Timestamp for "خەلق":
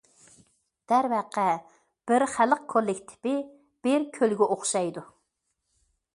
2.37-2.65